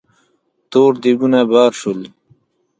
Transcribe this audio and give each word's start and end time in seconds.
تور 0.71 0.91
دېګونه 1.01 1.39
بار 1.51 1.71
شول. 1.79 2.01